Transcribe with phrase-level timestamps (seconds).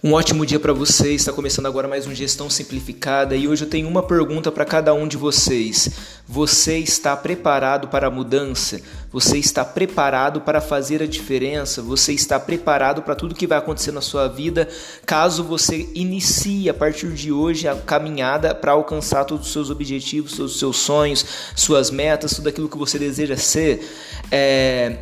[0.00, 1.22] Um ótimo dia para vocês.
[1.22, 4.94] Está começando agora mais um Gestão Simplificada e hoje eu tenho uma pergunta para cada
[4.94, 5.90] um de vocês.
[6.24, 8.80] Você está preparado para a mudança?
[9.10, 11.82] Você está preparado para fazer a diferença?
[11.82, 14.68] Você está preparado para tudo que vai acontecer na sua vida
[15.04, 20.36] caso você inicie a partir de hoje a caminhada para alcançar todos os seus objetivos,
[20.36, 21.26] todos os seus sonhos,
[21.56, 23.84] suas metas, tudo aquilo que você deseja ser?
[24.30, 24.98] É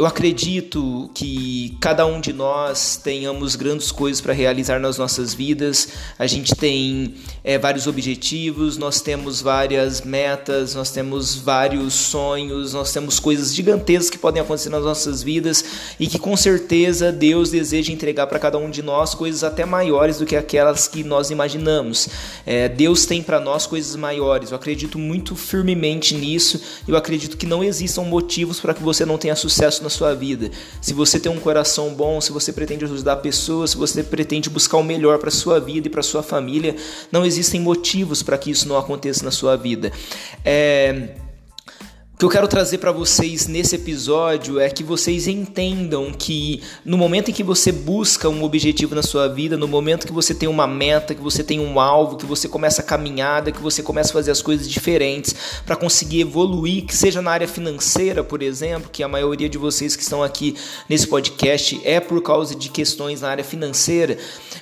[0.00, 5.88] eu acredito que cada um de nós tenhamos grandes coisas para realizar nas nossas vidas.
[6.18, 12.94] A gente tem é, vários objetivos, nós temos várias metas, nós temos vários sonhos, nós
[12.94, 15.62] temos coisas gigantescas que podem acontecer nas nossas vidas
[16.00, 20.16] e que com certeza Deus deseja entregar para cada um de nós coisas até maiores
[20.16, 22.08] do que aquelas que nós imaginamos.
[22.46, 24.50] É, Deus tem para nós coisas maiores.
[24.50, 26.58] Eu acredito muito firmemente nisso.
[26.88, 30.50] Eu acredito que não existam motivos para que você não tenha sucesso na sua vida.
[30.80, 34.78] Se você tem um coração bom, se você pretende ajudar pessoas, se você pretende buscar
[34.78, 36.74] o melhor para sua vida e para sua família,
[37.12, 39.92] não existem motivos para que isso não aconteça na sua vida.
[40.44, 41.14] É
[42.20, 47.30] que eu quero trazer para vocês nesse episódio é que vocês entendam que no momento
[47.30, 50.66] em que você busca um objetivo na sua vida, no momento que você tem uma
[50.66, 54.12] meta, que você tem um alvo, que você começa a caminhada, que você começa a
[54.12, 59.02] fazer as coisas diferentes para conseguir evoluir, que seja na área financeira, por exemplo, que
[59.02, 60.54] a maioria de vocês que estão aqui
[60.90, 64.18] nesse podcast é por causa de questões na área financeira.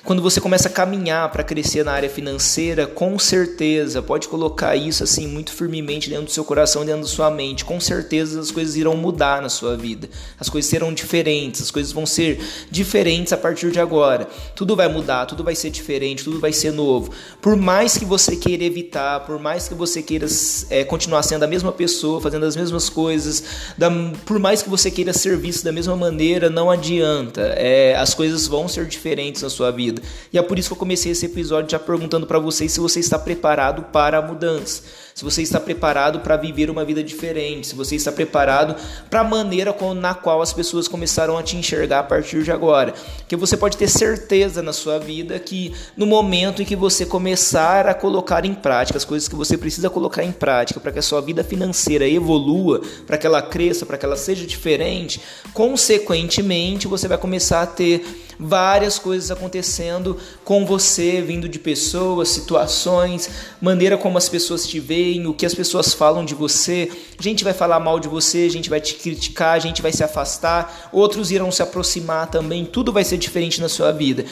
[0.08, 5.04] Quando você começa a caminhar para crescer na área financeira, com certeza, pode colocar isso
[5.04, 8.74] assim muito firmemente dentro do seu coração, dentro da sua mente com certeza as coisas
[8.74, 10.08] irão mudar na sua vida.
[10.40, 14.26] As coisas serão diferentes, as coisas vão ser diferentes a partir de agora.
[14.56, 17.12] Tudo vai mudar, tudo vai ser diferente, tudo vai ser novo.
[17.42, 20.26] Por mais que você queira evitar, por mais que você queira
[20.70, 23.44] é, continuar sendo a mesma pessoa, fazendo as mesmas coisas,
[23.76, 23.90] da,
[24.24, 27.42] por mais que você queira ser visto da mesma maneira, não adianta.
[27.58, 29.97] É, as coisas vão ser diferentes na sua vida.
[30.32, 33.00] E é por isso que eu comecei esse episódio já perguntando para vocês se você
[33.00, 34.82] está preparado para a mudança
[35.18, 38.76] se você está preparado para viver uma vida diferente, se você está preparado
[39.10, 42.94] para a maneira na qual as pessoas começaram a te enxergar a partir de agora.
[43.26, 47.88] Que você pode ter certeza na sua vida que no momento em que você começar
[47.88, 51.02] a colocar em prática as coisas que você precisa colocar em prática para que a
[51.02, 55.20] sua vida financeira evolua, para que ela cresça, para que ela seja diferente,
[55.52, 63.28] consequentemente você vai começar a ter várias coisas acontecendo com você, vindo de pessoas, situações,
[63.60, 66.90] maneira como as pessoas te veem, o que as pessoas falam de você.
[67.20, 71.30] Gente vai falar mal de você, gente vai te criticar, gente vai se afastar, outros
[71.30, 74.24] irão se aproximar também, tudo vai ser diferente na sua vida.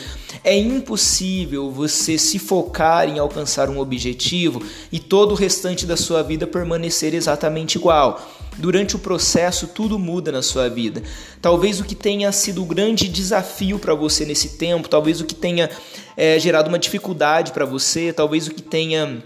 [0.45, 4.63] É impossível você se focar em alcançar um objetivo
[4.93, 8.21] e todo o restante da sua vida permanecer exatamente igual.
[8.59, 11.03] Durante o processo, tudo muda na sua vida.
[11.43, 15.35] Talvez o que tenha sido o grande desafio para você nesse tempo, talvez o que
[15.35, 15.71] tenha
[16.17, 19.23] é, gerado uma dificuldade para você, talvez o que tenha.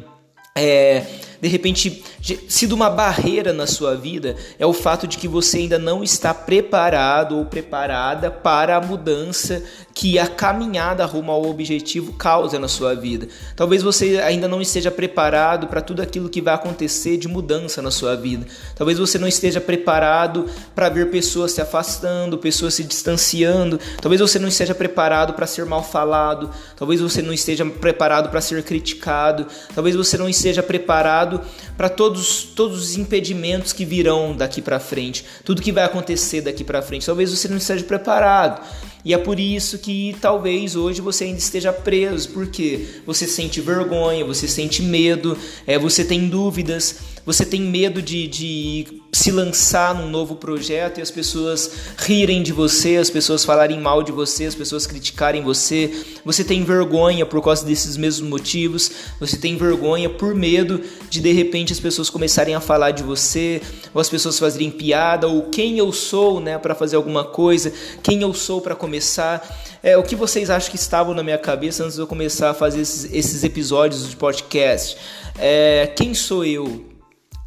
[0.56, 1.06] É,
[1.41, 2.05] de repente
[2.49, 6.34] sido uma barreira na sua vida é o fato de que você ainda não está
[6.34, 9.62] preparado ou preparada para a mudança
[9.95, 13.28] que a caminhada rumo ao objetivo causa na sua vida.
[13.55, 17.91] Talvez você ainda não esteja preparado para tudo aquilo que vai acontecer de mudança na
[17.91, 18.47] sua vida.
[18.75, 23.78] Talvez você não esteja preparado para ver pessoas se afastando, pessoas se distanciando.
[24.01, 26.51] Talvez você não esteja preparado para ser mal falado.
[26.77, 29.47] Talvez você não esteja preparado para ser criticado.
[29.75, 31.41] Talvez você não esteja preparado preparado
[31.76, 36.64] para todos, todos os impedimentos que virão daqui para frente, tudo que vai acontecer daqui
[36.64, 37.06] para frente.
[37.06, 38.60] Talvez você não esteja preparado.
[39.05, 44.25] E é por isso que talvez hoje você ainda esteja preso, porque você sente vergonha,
[44.25, 50.09] você sente medo, é, você tem dúvidas, você tem medo de, de se lançar num
[50.09, 54.55] novo projeto e as pessoas rirem de você, as pessoas falarem mal de você, as
[54.55, 55.91] pessoas criticarem você.
[56.25, 61.33] Você tem vergonha por causa desses mesmos motivos, você tem vergonha por medo de de
[61.33, 63.60] repente as pessoas começarem a falar de você,
[63.93, 67.72] ou as pessoas fazerem piada, ou quem eu sou, né, para fazer alguma coisa,
[68.03, 68.90] quem eu sou para começar.
[69.83, 72.54] É, o que vocês acham que estavam na minha cabeça antes de eu começar a
[72.54, 74.97] fazer esses, esses episódios de podcast?
[75.39, 76.91] É, quem sou eu?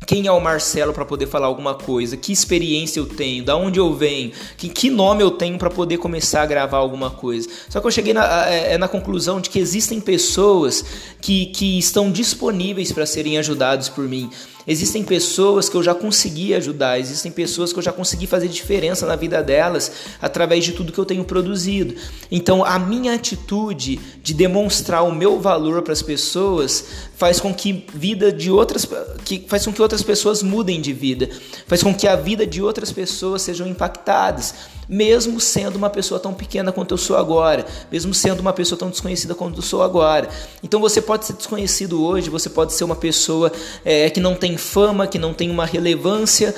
[0.05, 2.17] Quem é o Marcelo para poder falar alguma coisa?
[2.17, 3.43] Que experiência eu tenho?
[3.43, 4.31] Da onde eu venho?
[4.57, 7.47] Que, que nome eu tenho para poder começar a gravar alguma coisa?
[7.69, 10.83] Só que eu cheguei na, é, na conclusão de que existem pessoas
[11.21, 14.29] que, que estão disponíveis para serem ajudados por mim.
[14.67, 19.05] Existem pessoas que eu já consegui ajudar, existem pessoas que eu já consegui fazer diferença
[19.05, 21.95] na vida delas através de tudo que eu tenho produzido.
[22.31, 27.85] Então, a minha atitude de demonstrar o meu valor para as pessoas faz com que
[27.93, 28.87] vida de outras
[29.25, 31.29] que faz com que outras pessoas mudem de vida,
[31.67, 34.53] faz com que a vida de outras pessoas sejam impactadas
[34.87, 38.89] mesmo sendo uma pessoa tão pequena quanto eu sou agora, mesmo sendo uma pessoa tão
[38.89, 40.29] desconhecida quanto eu sou agora.
[40.61, 43.51] Então você pode ser desconhecido hoje, você pode ser uma pessoa
[43.83, 46.53] é, que não tem fama, que não tem uma relevância,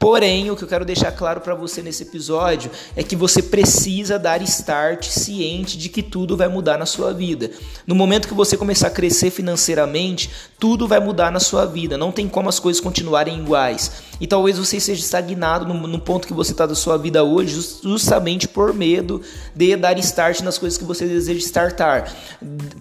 [0.00, 4.18] Porém, o que eu quero deixar claro para você nesse episódio é que você precisa
[4.18, 7.50] dar start ciente de que tudo vai mudar na sua vida.
[7.86, 11.98] No momento que você começar a crescer financeiramente, tudo vai mudar na sua vida.
[11.98, 13.92] Não tem como as coisas continuarem iguais.
[14.18, 17.58] E talvez você esteja estagnado no, no ponto que você está da sua vida hoje,
[17.82, 19.20] justamente por medo
[19.54, 22.14] de dar start nas coisas que você deseja startar,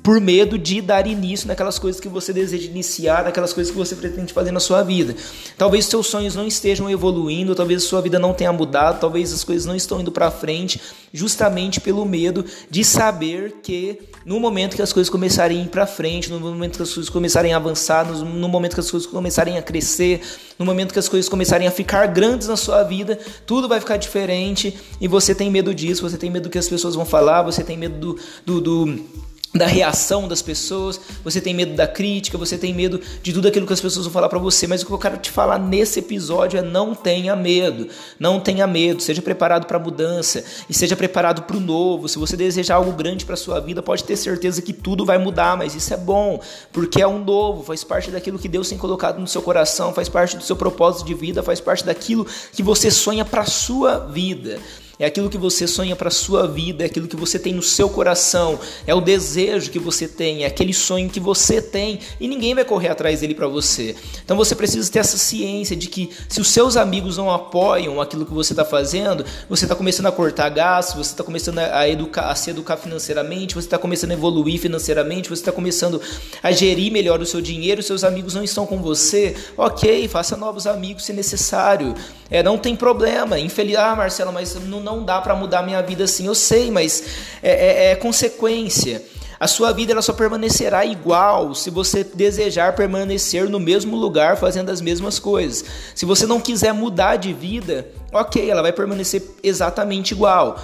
[0.02, 3.96] por medo de dar início naquelas coisas que você deseja iniciar, naquelas coisas que você
[3.96, 5.16] pretende fazer na sua vida.
[5.58, 7.09] Talvez seus sonhos não estejam evoluindo,
[7.56, 10.80] talvez sua vida não tenha mudado, talvez as coisas não estão indo para frente,
[11.14, 15.88] justamente pelo medo de saber que no momento que as coisas começarem a ir para
[15.88, 19.10] frente, no momento que as coisas começarem a avançar, no, no momento que as coisas
[19.10, 20.22] começarem a crescer,
[20.58, 23.98] no momento que as coisas começarem a ficar grandes na sua vida, tudo vai ficar
[23.98, 27.42] diferente e você tem medo disso, você tem medo do que as pessoas vão falar,
[27.44, 29.06] você tem medo do, do, do
[29.54, 33.66] da reação das pessoas, você tem medo da crítica, você tem medo de tudo aquilo
[33.66, 36.00] que as pessoas vão falar para você, mas o que eu quero te falar nesse
[36.00, 37.88] episódio é não tenha medo,
[38.20, 42.08] não tenha medo, seja preparado para a mudança e seja preparado para o novo.
[42.08, 45.58] Se você desejar algo grande para sua vida, pode ter certeza que tudo vai mudar,
[45.58, 46.40] mas isso é bom,
[46.72, 50.08] porque é um novo, faz parte daquilo que Deus tem colocado no seu coração, faz
[50.08, 54.60] parte do seu propósito de vida, faz parte daquilo que você sonha para sua vida
[55.00, 57.88] é aquilo que você sonha para sua vida, é aquilo que você tem no seu
[57.88, 62.54] coração, é o desejo que você tem, é aquele sonho que você tem e ninguém
[62.54, 63.96] vai correr atrás dele para você.
[64.26, 68.26] Então você precisa ter essa ciência de que se os seus amigos não apoiam aquilo
[68.26, 72.30] que você está fazendo, você está começando a cortar gastos, você está começando a, educar,
[72.30, 76.02] a se educar financeiramente, você está começando a evoluir financeiramente, você está começando
[76.44, 80.68] a gerir melhor o seu dinheiro, seus amigos não estão com você, ok, faça novos
[80.68, 81.96] amigos se necessário.
[82.30, 83.40] É, não tem problema.
[83.40, 86.28] Infeliz, ah, Marcelo, mas não, não dá para mudar minha vida assim.
[86.28, 87.04] Eu sei, mas
[87.42, 89.04] é, é, é consequência.
[89.40, 94.70] A sua vida ela só permanecerá igual se você desejar permanecer no mesmo lugar fazendo
[94.70, 95.64] as mesmas coisas.
[95.96, 100.60] Se você não quiser mudar de vida, ok, ela vai permanecer exatamente igual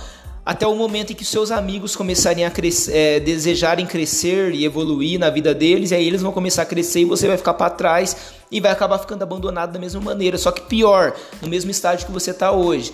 [0.46, 5.20] até o momento em que seus amigos começarem a crescer, é, desejarem crescer e evoluir
[5.20, 7.72] na vida deles, e aí eles vão começar a crescer e você vai ficar para
[7.72, 8.16] trás
[8.52, 12.12] e vai acabar ficando abandonado da mesma maneira, só que pior, no mesmo estágio que
[12.12, 12.94] você está hoje.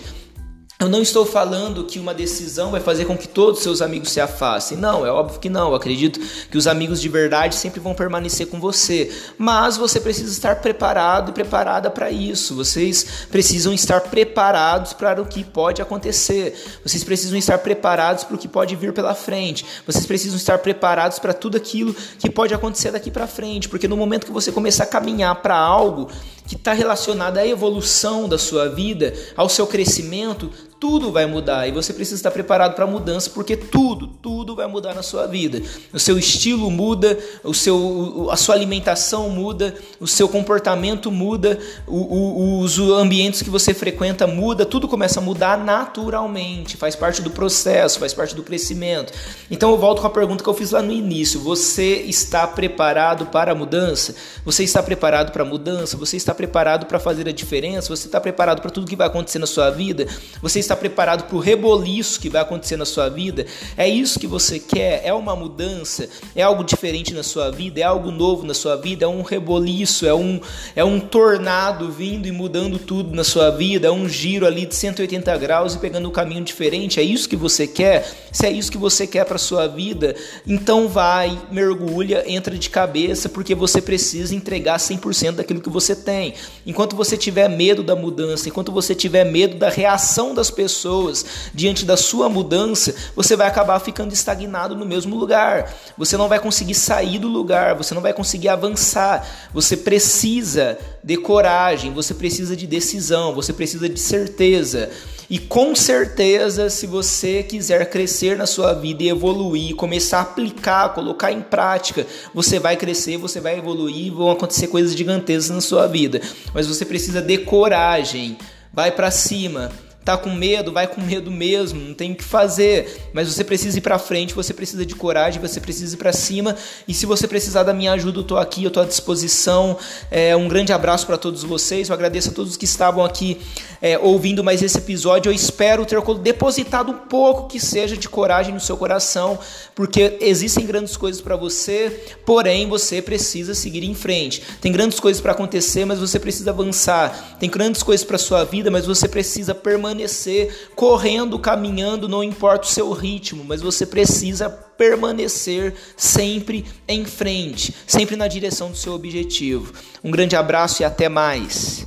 [0.82, 4.10] Eu não estou falando que uma decisão vai fazer com que todos os seus amigos
[4.10, 4.76] se afastem.
[4.76, 5.68] Não, é óbvio que não.
[5.68, 6.18] Eu acredito
[6.50, 9.08] que os amigos de verdade sempre vão permanecer com você.
[9.38, 12.56] Mas você precisa estar preparado e preparada para isso.
[12.56, 16.52] Vocês precisam estar preparados para o que pode acontecer.
[16.84, 19.64] Vocês precisam estar preparados para o que pode vir pela frente.
[19.86, 23.68] Vocês precisam estar preparados para tudo aquilo que pode acontecer daqui para frente.
[23.68, 26.10] Porque no momento que você começar a caminhar para algo
[26.44, 30.50] que está relacionado à evolução da sua vida, ao seu crescimento,
[30.82, 34.11] tudo vai mudar e você precisa estar preparado para a mudança, porque tudo,
[34.52, 35.62] tudo vai mudar na sua vida.
[35.92, 41.96] O seu estilo muda, o seu, a sua alimentação muda, o seu comportamento muda, o,
[41.96, 47.30] o, os ambientes que você frequenta muda, tudo começa a mudar naturalmente, faz parte do
[47.30, 49.12] processo, faz parte do crescimento.
[49.50, 53.26] Então eu volto com a pergunta que eu fiz lá no início: você está preparado
[53.26, 54.14] para a mudança?
[54.44, 55.96] Você está preparado para a mudança?
[55.96, 57.88] Você está preparado para fazer a diferença?
[57.88, 60.06] Você está preparado para tudo que vai acontecer na sua vida?
[60.42, 63.46] Você está preparado para o reboliço que vai acontecer na sua vida?
[63.76, 65.02] É isso que você quer?
[65.04, 66.08] É uma mudança?
[66.34, 67.80] É algo diferente na sua vida?
[67.80, 69.04] É algo novo na sua vida?
[69.04, 70.06] É um reboliço?
[70.06, 70.40] É um,
[70.74, 73.88] é um tornado vindo e mudando tudo na sua vida?
[73.88, 77.00] É um giro ali de 180 graus e pegando um caminho diferente?
[77.00, 78.10] É isso que você quer?
[78.32, 80.14] Se é isso que você quer para sua vida,
[80.46, 86.34] então vai, mergulha, entra de cabeça, porque você precisa entregar 100% daquilo que você tem.
[86.66, 91.84] Enquanto você tiver medo da mudança, enquanto você tiver medo da reação das pessoas diante
[91.84, 94.31] da sua mudança, você vai acabar ficando estagnado
[94.74, 95.72] no mesmo lugar.
[95.96, 99.26] Você não vai conseguir sair do lugar, você não vai conseguir avançar.
[99.52, 104.90] Você precisa de coragem, você precisa de decisão, você precisa de certeza.
[105.30, 110.92] E com certeza, se você quiser crescer na sua vida e evoluir, começar a aplicar,
[110.92, 115.86] colocar em prática, você vai crescer, você vai evoluir, vão acontecer coisas gigantescas na sua
[115.86, 116.20] vida.
[116.52, 118.36] Mas você precisa de coragem.
[118.74, 119.70] Vai para cima,
[120.04, 123.78] Tá com medo, vai com medo mesmo, não tem o que fazer, mas você precisa
[123.78, 126.56] ir para frente, você precisa de coragem, você precisa ir para cima.
[126.88, 129.78] E se você precisar da minha ajuda, eu tô aqui, eu tô à disposição.
[130.10, 131.88] É, um grande abraço para todos vocês.
[131.88, 133.40] Eu agradeço a todos que estavam aqui
[133.80, 135.30] é, ouvindo mais esse episódio.
[135.30, 139.38] Eu espero ter depositado um pouco que seja de coragem no seu coração,
[139.74, 144.42] porque existem grandes coisas para você, porém você precisa seguir em frente.
[144.60, 147.36] Tem grandes coisas para acontecer, mas você precisa avançar.
[147.38, 149.54] Tem grandes coisas para sua vida, mas você precisa
[149.92, 157.74] permanecer correndo, caminhando, não importa o seu ritmo, mas você precisa permanecer sempre em frente,
[157.86, 159.72] sempre na direção do seu objetivo.
[160.02, 161.86] Um grande abraço e até mais.